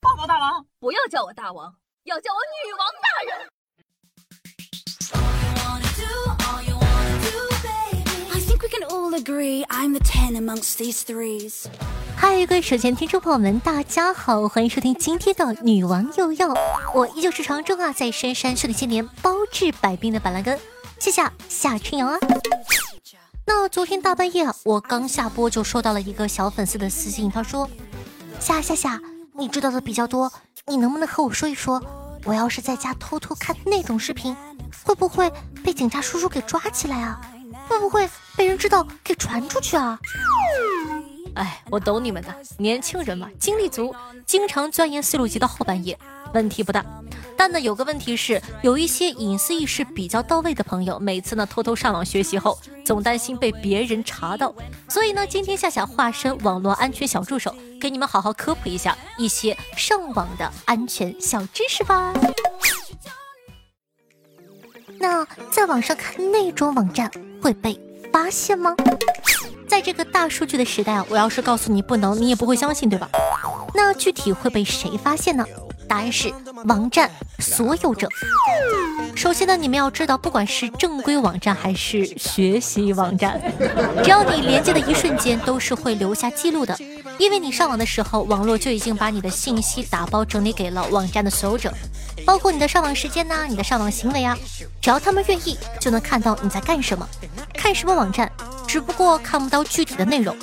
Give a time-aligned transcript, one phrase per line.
[0.00, 1.74] 报告大王，不要叫我大王，
[2.04, 3.48] 要叫我女王大人。
[12.16, 16.54] 嗨，各位手前听众朋友们，大家好，欢迎收听今天的女王又要，
[16.94, 20.58] 我依旧是常中啊，在深山修炼千年，包治百病的板蓝根，
[20.98, 22.18] 谢谢夏春瑶啊。
[23.46, 27.70] 那昨天大半夜，我刚下播就收到了一个小粉丝的私信，他说：
[28.40, 29.00] 夏夏夏，
[29.38, 30.32] 你知道的比较多，
[30.66, 31.82] 你能不能和我说一说，
[32.24, 34.34] 我要是在家偷偷看那种视频，
[34.82, 35.30] 会不会
[35.62, 37.20] 被警察叔叔给抓起来啊？
[37.68, 39.98] 会不会被人知道给传出去啊？
[41.34, 43.94] 哎，我懂你们的，年轻人嘛，精力足，
[44.24, 45.98] 经常钻研四六级的后半夜，
[46.32, 46.84] 问题不大。
[47.36, 54.54] 但呢，有个问题是，有一些隐私意识比较到位的朋友，每次呢偷偷上网学习后，总担心被别人查到。
[54.88, 62.12] 所以呢，今天夏夏化身网络安全小助手，给你们好好科普一下一些上网的安全小知识吧。
[64.98, 67.10] 那在网上看那种网站
[67.42, 67.78] 会被
[68.10, 68.74] 发现吗？
[69.68, 73.10] 在这个大数据的时代啊，我要是告诉你不能，你也不会相信，对吧？
[73.74, 75.44] 那具体会被谁发现呢？
[75.96, 76.30] 答案是
[76.66, 78.06] 网站所有者。
[79.14, 83.40] 首先呢，你们要知道，不管是正规网站还是学习网站，
[84.04, 86.76] 只要你连接的一瞬间，都是会留下记录的。
[87.16, 91.72] 因为你上网的时候，网络就已经把你的信息打包整理给了网站的所有者，
[92.26, 94.36] 包括你的上网时间呐，你的上网行为啊，
[94.82, 97.08] 只要他们愿意，就能看到你在干什么，
[97.54, 98.30] 看什么网站。
[98.66, 100.36] 只不过看不到具体的内容，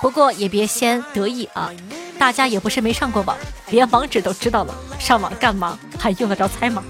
[0.00, 1.72] 不过也别先得意啊，
[2.18, 3.36] 大家也不是没上过网，
[3.68, 6.82] 连网址都知道了，上网干嘛还用得着猜吗？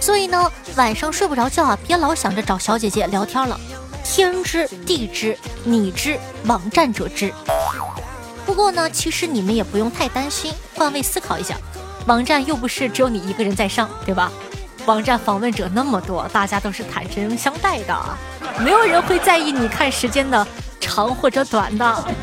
[0.00, 3.58] 所以呢，晚上睡不着觉啊，别老想着找小姐姐聊天了，
[4.04, 7.32] 天知地知你知，网站者知。
[8.46, 11.56] 不过呢，其实你们也不用太担心，换位思考一下，
[12.06, 14.30] 网站又不是只有你一个人在上，对吧？
[14.86, 18.16] 网站访问者那么多，大家都是坦诚相待的啊，
[18.60, 20.46] 没有人会在意你看时间的
[20.88, 22.04] 长或者短的。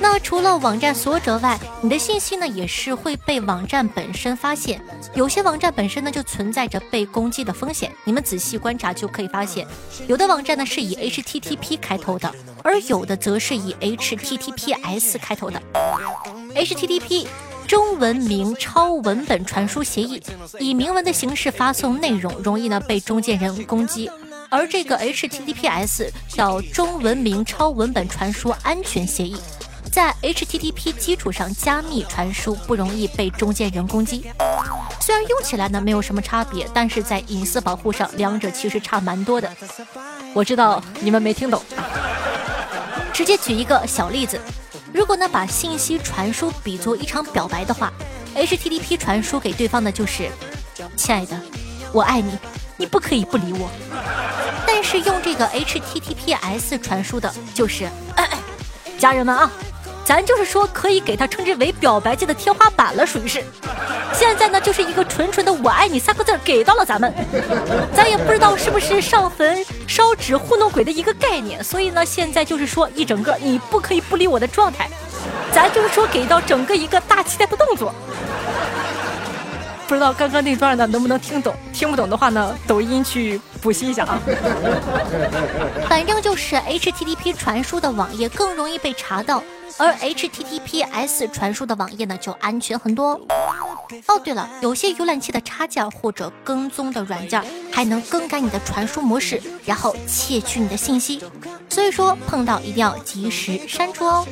[0.00, 4.80] 那除了网站所有者外，你的信息呢也是会被网站本身发现。
[5.12, 9.66] 有些网站本身呢就存在着被攻击的风险，你们仔细观察就可以发现，
[10.06, 12.32] 有的网站呢是以 HTTP 开头的，
[12.62, 15.60] 而有的则是以 HTTPS 开头的。
[16.54, 17.26] HTTP。
[17.66, 20.22] 中文名超文本传输协议
[20.58, 24.08] 以明文的形式发送内容，容易呢被中间人攻击；
[24.50, 29.36] 而这个 HTTPS 叫中文名超文本传输安全协议，
[29.92, 34.24] 在 HTTP 基础上加密传输，不容易被中间人攻击。
[35.00, 39.50] 虽然用起来呢没有什么差别，但是在隐私保护上，两者其实差蛮多的。
[40.32, 41.62] 我知道你们没听懂，
[43.12, 44.40] 直接举一个小例子。
[44.94, 47.92] 如果呢，把信息传输比作一场表白的话
[48.34, 50.30] ，HTTP 传输给对方的就是
[50.96, 51.38] “亲爱的，
[51.92, 52.32] 我爱你，
[52.78, 53.68] 你不可以不理我”。
[54.80, 57.88] 但是用这个 HTTPS 传输的就是
[58.96, 59.50] “家人们啊，
[60.04, 63.42] 咱就是说可以给他称之为表白界的天花板了，属于是。
[64.12, 67.12] 现在呢，就是一个纯纯的‘我爱你’三个字给到了咱们，
[67.92, 74.88] 咱也不知道是不是上坟烧纸糊弄鬼的一个概念，所以呢，现在就是说一整个你不可以不理我的状态，
[75.52, 77.92] 咱就是说给到整个一个大期待的动作。
[79.88, 81.54] 不知道刚刚那段呢能不能听懂？
[81.72, 84.20] 听不懂的话呢，抖音去补习一下啊。
[85.88, 89.42] 反正就是 HTTP 传输的网页更容易被查到，
[89.78, 93.18] 而 HTTPS 传输的网页呢就安全很多。
[94.06, 101.24] 哦，对了，有些浏览器的插件或者跟踪的软件还能更改你的传输模式，然后窃取你的信息。
[101.70, 104.26] 所以说碰到一定要及时删除哦。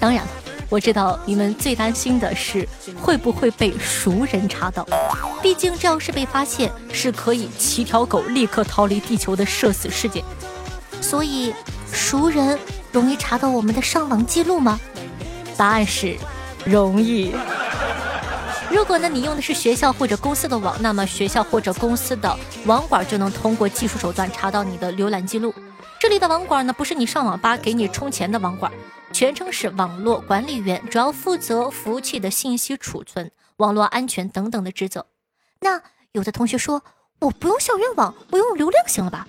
[0.00, 0.30] 当然了，
[0.68, 2.68] 我知道你们最担心的是
[3.00, 4.86] 会不会被熟人查到，
[5.42, 10.24] 毕竟这要是被发现，是可以骑条狗立刻逃离地球的社死事件。
[11.00, 11.54] 所以，
[11.92, 12.58] 熟人
[12.92, 14.78] 容易查到我们的上网记录吗？
[15.56, 16.16] 答案是。
[16.64, 17.32] 容易。
[18.72, 25.54] 如果呢，你用的是学校或者公司的网，那么学校或者公司的网管就能通过技术手段查到你的浏览记录。
[26.00, 28.72] 这里的网管呢，不是你上网吧给你充钱的网管，
[29.16, 35.06] 全称是网络管理员，主要负责服务器的信息储存、网络安全等等的职责。
[35.60, 35.80] 那
[36.12, 36.82] 有的同学说，
[37.20, 39.26] 我不用校园网，我用流量行了吧？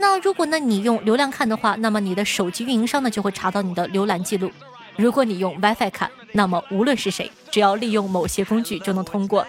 [0.00, 4.50] 那如果呢，你用流量看的话，那么你的手机运营商呢就会查到你的浏览记录。
[4.96, 9.46] 如果你用 WiFi 看，那么无论是谁，只要利用某些工具，就能通过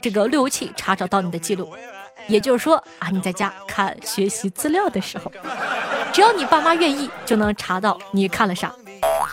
[0.00, 1.74] 这个路由器查找到你的记录。
[2.28, 5.32] 也就是说啊，你在家看学习资料的时候。
[6.12, 8.72] 只要你爸妈愿意，就能查到你看了啥。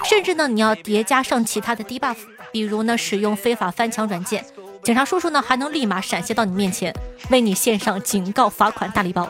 [0.03, 2.17] 甚至呢，你要叠加上其他的低 buff，
[2.51, 4.43] 比如呢，使用非法翻墙软件，
[4.83, 6.93] 警察叔叔呢还能立马闪现到你面前，
[7.29, 9.29] 为你献上警告罚款大礼包。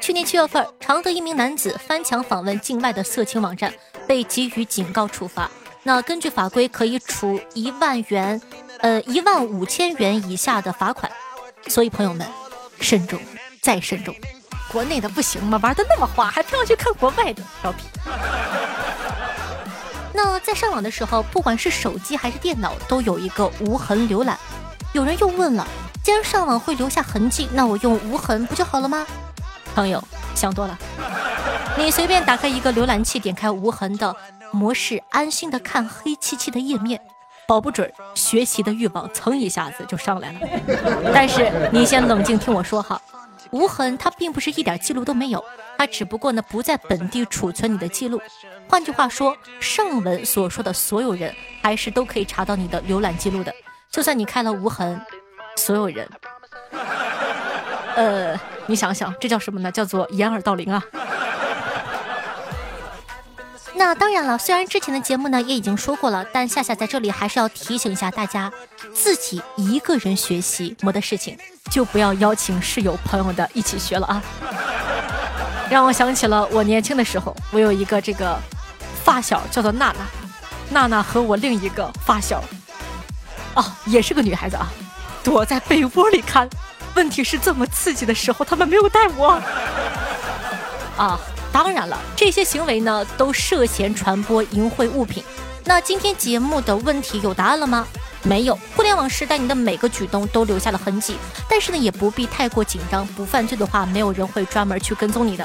[0.00, 3.72] 去年七月份，常德一名男子翻墙访问境外的色情网站，
[4.06, 5.50] 被给予警告处罚。
[5.82, 8.40] 那根据法规，可以处一万元，
[8.80, 11.10] 呃，一万五千元以下的罚款。
[11.66, 12.26] 所以朋友们，
[12.80, 13.20] 慎重
[13.60, 14.14] 再慎重，
[14.72, 15.58] 国内的不行吗？
[15.62, 17.84] 玩的那么花，还偏要去看国外的，调皮。
[20.20, 24.36] 那在上网的时候，不管是手机还是电脑，都有一个无痕浏览。
[24.92, 25.64] 有人又问了，
[26.02, 29.06] 既然上网会留下痕迹，那我用无痕不就好了吗？
[29.76, 30.02] 朋友
[30.34, 30.76] 想多了，
[31.78, 34.12] 你随便打开一个浏览器，点开无痕的
[34.50, 37.00] 模式，安心的看黑漆漆的页面，
[37.46, 40.40] 保不准学习的欲望蹭一下子就上来了。
[41.14, 43.00] 但是你先冷静听我说哈，
[43.50, 45.44] 无痕它并不是一点记录都没有，
[45.76, 48.20] 它只不过呢不在本地储存你的记录。
[48.68, 53.54] 换句话说，上文所说的所有人还是都可以查到你的浏览记录的，
[53.90, 55.00] 就算你开了无痕，
[55.56, 56.08] 所有人，
[57.96, 58.38] 呃。
[58.70, 59.72] 你想想，这叫什么呢？
[59.72, 60.84] 叫做掩耳盗铃啊！
[63.78, 68.52] 那当然了，虽然之前的节目呢也已经说过了，但夏夏在这里还是要提醒一下大家，
[68.92, 71.38] 自己一个人学习没的事情，
[71.70, 74.20] 就不要邀请室友朋友的一起学了啊！
[75.70, 78.36] 让我想起了我年轻的时候，我有一个这个
[79.04, 80.06] 发小叫做娜娜，
[80.70, 82.42] 娜娜和我另一个发小，
[83.54, 84.66] 哦，也是个女孩子啊，
[85.22, 86.50] 躲在被窝里看。
[86.96, 89.40] 问题是这么刺激的时候，他们没有带我
[90.98, 91.20] 啊！
[91.58, 95.24] 当然了，这些行为呢都涉嫌传播淫秽物品。
[95.64, 97.84] 那今天节目的问题有答案了吗？
[98.22, 98.56] 没有。
[98.76, 101.16] 互联网时代，你的每个举动都留下了痕迹。
[101.50, 103.04] 但是呢，也不必太过紧张。
[103.08, 105.44] 不犯罪的话，没有人会专门去跟踪你的。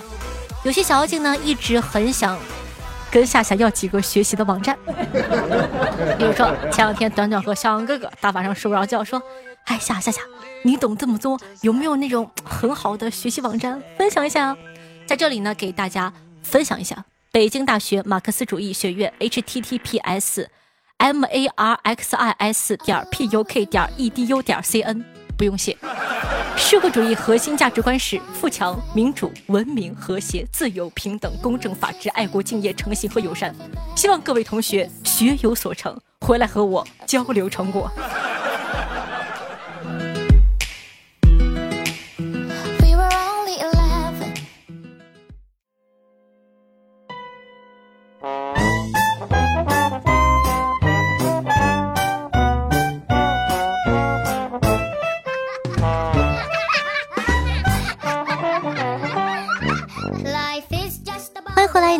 [0.61, 2.37] 有些小妖精呢，一直很想
[3.09, 4.77] 跟夏夏要几个学习的网站。
[4.85, 9.19] 比如说，前两天短短和小杨哥哥大晚上睡不着觉，说。
[9.65, 10.21] 哎，夏夏夏，
[10.63, 14.57] 你懂这么多，有没有那种很好的学习网站分享一下啊？
[15.05, 16.11] 在这里呢，给大家
[16.41, 20.47] 分享一下北京大学马克思主义学院 https
[20.97, 24.61] m a r x i s 点 p u k 点 e d u 点
[24.63, 25.03] c n，
[25.37, 25.77] 不用谢。
[26.55, 33.53] 社会主义核心价值观是富强、民主、文明、和谐、自由、平等、公正、法治、爱国、敬业、诚信和友善。
[33.95, 37.91] 希望各位同学学有所成，回来和我交流成果。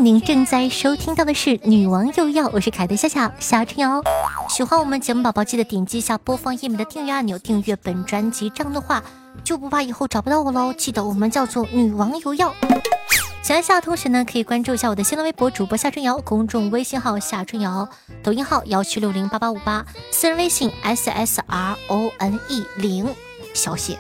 [0.04, 4.02] 您正在收听到的是《女王又要》，我是凯的夏夏夏春瑶。
[4.50, 8.50] 喜欢我们节目宝宝，记得点击一下播放页面的订阅按钮，订阅本专辑。
[8.50, 9.02] 这样的话，
[9.46, 10.74] 就不怕以后找不到我喽。
[10.74, 12.50] 记得我们叫做《女王又要》。
[13.42, 17.88] 喜欢夏同学呢，可以关注一下我的新浪微博主播夏春瑶，公众微信号夏春瑶，
[18.22, 23.08] 抖音号幺七六零八八五八，私人微信 s s r o n e 零。
[23.54, 23.98] 小写。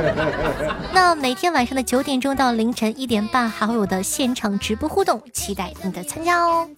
[0.92, 6.68] 那每天晚上的九点钟到凌晨一点半，还会有的现场直播互动，期待你的参加哦。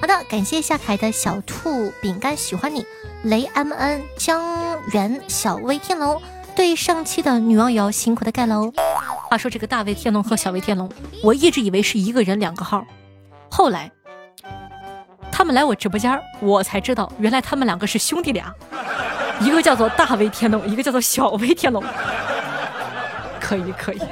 [0.00, 2.84] 好的，感谢夏凯的小兔饼干，喜欢你，
[3.22, 6.20] 雷 M N 江源小威天龙，
[6.54, 8.72] 对上期的女网友辛苦的盖楼。
[9.28, 10.90] 话说这个大威天龙和小威天龙，
[11.22, 12.84] 我一直以为是一个人两个号，
[13.50, 13.90] 后来
[15.32, 18.54] 他们来我直播间，我才知道原来他们两个是兄弟俩。
[19.40, 21.82] 一个叫做大威天龙，一个叫做小威天龙，
[23.40, 24.00] 可以可以。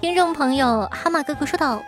[0.00, 1.82] 听众朋友蛤蟆哥哥说道：“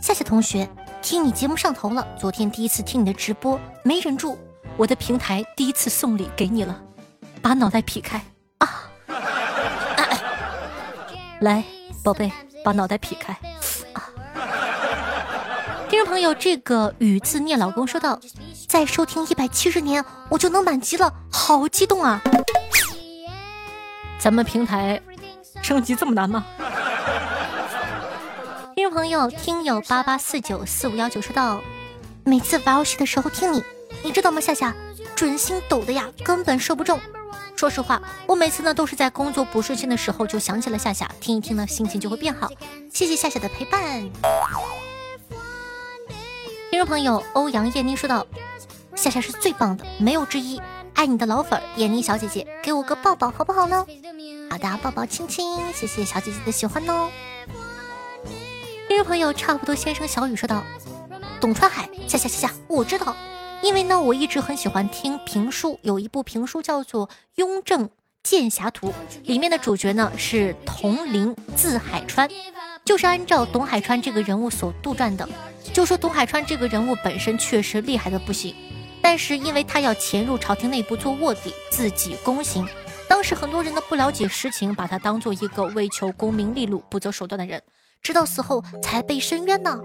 [0.00, 0.68] 夏夏同学，
[1.00, 4.36] 听你节目上头了，昨天第一次听你的直播，没忍住，
[4.76, 6.80] 我的平台第一次送礼给你了，
[7.40, 8.20] 把脑袋劈开
[8.58, 8.68] 啊！
[11.40, 11.62] 来，
[12.02, 12.32] 宝贝，
[12.64, 13.36] 把脑袋劈开。”
[16.04, 18.18] 朋友，这个雨字念老公说道
[18.68, 22.20] ：“再收听一百七十年，我就能满级了，好激动啊！
[24.18, 25.00] 咱们平台
[25.62, 26.44] 升级这么难吗？”
[28.74, 31.60] 听众朋友，听友八八四九四五幺九说道
[32.24, 33.62] ：“每次玩游戏的时候听你，
[34.02, 34.40] 你知道吗？
[34.40, 34.74] 夏夏，
[35.14, 36.98] 准心抖的呀，根本射不中。
[37.54, 42.50] 说实话，我每次呢都是在工作不顺心的时候就想起了夏夏，听一听呢心情就会变好。
[42.90, 43.80] 谢谢夏夏的陪伴。”
[46.72, 48.26] 听众朋友欧阳叶妮说道
[48.96, 50.58] ：“夏夏是最棒的，没有之一。
[50.94, 53.84] 爱你的老粉闫妮小姐姐，给我个抱抱好不好呢？
[54.50, 57.10] 好的，抱抱亲亲，谢谢小姐姐的喜欢哦。
[58.88, 60.64] 听众朋友，差不多先生小雨说道
[61.42, 63.14] ：“董川海，夏夏夏夏，我知道，
[63.60, 67.90] 因为呢，我一直很喜欢听评书，有一部评书叫做《雍正
[68.22, 68.88] 剑侠图》，
[69.24, 72.30] 里面的主角呢是铜陵字海川，
[72.84, 75.28] 就是按照董海川这个人物所杜撰的。
[75.72, 78.54] 就说董海川这个人物本身确实厉害的不行，
[79.00, 82.66] 但是因为他要潜入朝廷内部做卧底，自己躬行，
[83.08, 87.62] 当时很多人呢不了解实情，把他当做一个为求功名利禄不择手段的人。”
[88.02, 89.80] 直到死后才被深渊呢！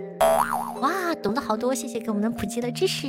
[0.81, 3.07] 哇，懂得好多，谢谢给我们普及的知识。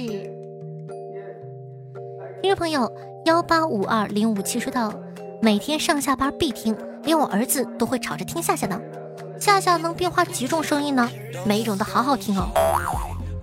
[2.42, 2.92] 听众朋友
[3.24, 4.92] 幺八五二零五七说道：
[5.40, 8.78] 每天上下班必听，连我儿子都会吵着听下下呢。
[9.38, 11.08] 夏夏能变化几种声音呢？
[11.44, 12.48] 每一种都好好听哦。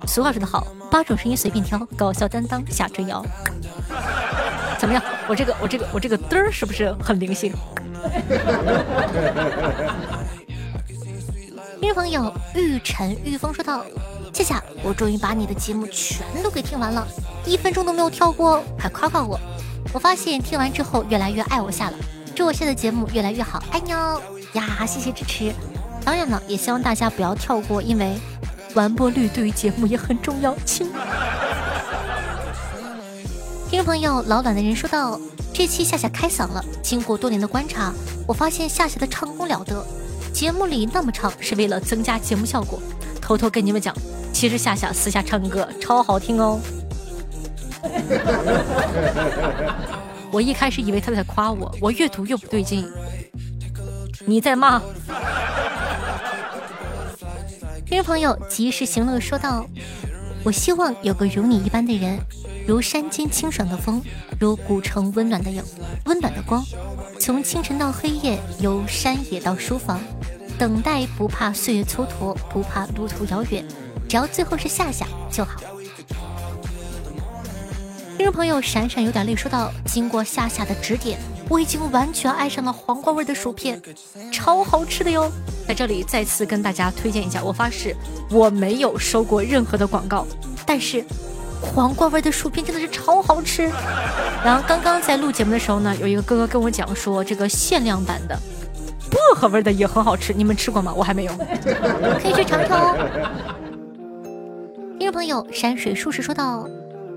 [0.07, 3.25] 俗话说得好，八种声音随便挑，搞笑担当下追摇。
[4.77, 5.01] 怎么样？
[5.27, 7.53] 我这个我这个我这个嘚儿是不是很灵性？
[11.79, 13.85] 听众朋友玉晨玉峰说道
[14.33, 17.07] ：“夏夏，我终于把你的节目全都给听完了，
[17.45, 19.39] 一分钟都没有跳过，快夸夸我！
[19.93, 21.97] 我发现听完之后越来越爱我夏了，
[22.35, 24.21] 祝我夏的节目越来越好，爱你哦
[24.53, 24.85] 呀！
[24.85, 25.53] 谢谢支持。
[26.05, 28.15] 当然了，也希望大家不要跳过，因为
[28.75, 30.88] 完播率对于节目也很重要，亲。”
[33.67, 35.19] 听众朋友老卵的人说道
[35.51, 37.91] ：“这期夏夏开嗓了，经过多年的观察，
[38.27, 39.83] 我发现夏夏的唱功了得。”
[40.31, 42.79] 节目里那么唱是为了增加节目效果，
[43.21, 43.95] 偷偷跟你们讲，
[44.31, 46.59] 其实夏夏私下唱歌超好听哦。
[50.31, 52.85] 我一开始以为他在夸我，我越读越不对劲。
[54.25, 54.81] 你在骂？
[57.86, 59.63] 听众朋友及时行乐说道
[60.44, 62.20] ：“我希望有个如你一般的人，
[62.68, 64.01] 如山间清爽的风，
[64.39, 65.63] 如古城温暖的影，
[66.06, 66.65] 温暖的光。”
[67.22, 70.00] 从清晨到黑夜，由山野到书房，
[70.58, 73.63] 等待不怕岁月蹉跎，不怕路途遥远，
[74.10, 75.62] 只要最后是夏夏就好。
[78.18, 83.81] 听众朋友闪闪有点泪说道：“经过夏夏的指点，我已经完全爱上了黄瓜味的薯片，
[84.31, 85.31] 超好吃的哟！”
[85.67, 87.95] 在这里再次跟大家推荐一下，我发誓
[88.29, 90.25] 我没有收过任何的广告，
[90.65, 91.03] 但是。
[91.61, 93.63] 黄瓜味的薯片真的是超好吃。
[94.43, 98.37] 然后刚刚在录节目的时候呢，有一个哥哥跟我讲说，这个限量版的
[99.09, 100.93] 薄荷味的也很好吃，你们吃过吗？
[100.95, 101.31] 我还没有，
[102.21, 102.95] 可以去尝尝哦。
[104.99, 106.67] 听众朋友山水术士说道：“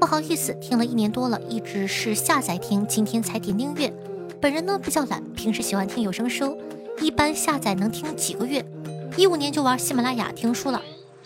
[0.01, 3.93] 不好意思，听了一年多了，一直是下载听，今天才点订阅。
[4.41, 6.57] 本人呢比较懒，平时喜欢听有声书，
[7.01, 8.65] 一般下载能听几个月。
[9.17, 10.81] 一五年就玩喜马拉雅听书了。”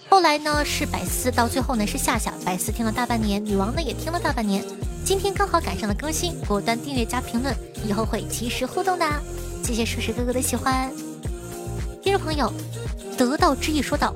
[0.09, 2.33] 后来呢是百思，到最后呢是夏夏。
[2.45, 4.65] 百思听了大半年，女王呢也听了大半年。
[5.05, 7.55] 今天刚好赶上了更新，果断订阅加评论，
[7.87, 9.07] 以后会及时互动的。
[9.63, 10.91] 谢谢叔叔哥哥的喜欢。
[12.03, 12.51] 听众朋友，
[13.19, 14.15] 得道之意说道：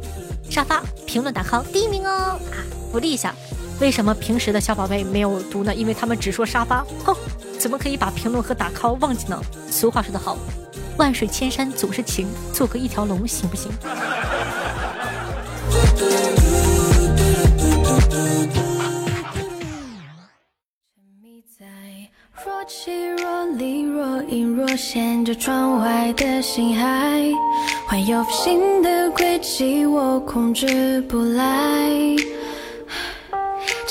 [0.48, 2.56] 沙发评论打 call 第一名哦啊，
[2.90, 3.34] 福利一下。
[3.78, 5.74] 为什么平时的小宝贝没有读呢？
[5.74, 6.82] 因为他们只说沙发。
[7.04, 7.14] 哼，
[7.66, 9.36] 怎么可以把评论和打 call 忘记呢？
[9.68, 10.36] 俗话说得好，
[10.98, 13.72] 万水千山总是情，做个一条龙行不行？
[20.94, 21.66] 沉迷在
[22.44, 27.20] 若即若离、若隐若现这窗外的星海，
[27.88, 32.14] 环游新的轨迹，我控制不来。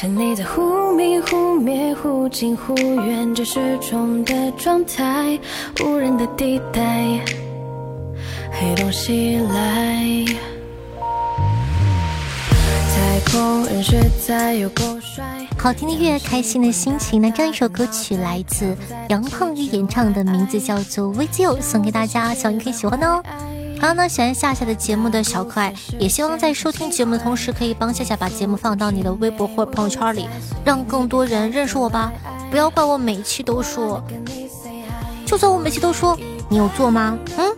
[0.06, 5.40] 沉溺在忽明忽灭、忽近忽远这失重的状态，
[5.84, 7.20] 无人的地带，
[8.52, 10.24] 黑洞袭来。
[12.94, 15.26] 太空人实在有够帅
[15.58, 17.20] 好听的音乐，开心的心情。
[17.20, 18.78] 那这样一首歌曲来自
[19.10, 23.24] 杨胖玉演唱的，名字叫做《With You》，送给大家，希望你可以喜欢哦。
[23.80, 30.28] 还有呢，喜欢夏夏的节目的小可爱，也希望在收听节目的同时，可以帮夏夏把节目放到你的微博或者朋友圈里，
[30.64, 32.12] 让更多人认识我吧。
[32.50, 34.02] 不要怪我每期都说，
[35.26, 36.18] 就算我每期都说，
[36.50, 37.18] 你有做吗？
[37.38, 37.56] 嗯，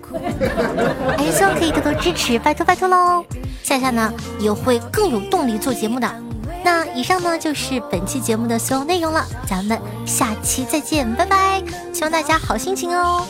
[1.18, 3.24] 还 是希望可以多多支持，拜托拜托喽。
[3.64, 6.10] 夏夏呢也会更有动力做节目的。
[6.64, 11.64] 那以上呢就是本期节目的所有内容了，咱们下期再见，拜拜！
[11.94, 13.26] 希望大家好心情哦。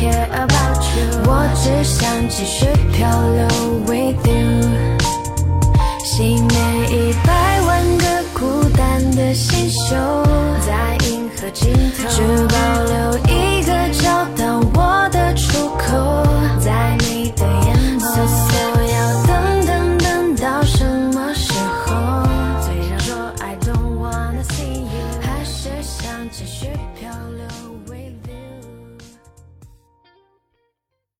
[0.00, 3.48] 我只想继续漂流
[3.86, 4.38] ，with you，
[6.04, 6.56] 熄灭
[6.88, 9.96] 一百万个孤单的星宿，
[10.64, 13.17] 在银河尽头，只保留。